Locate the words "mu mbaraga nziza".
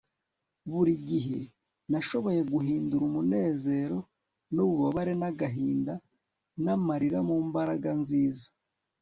7.27-8.47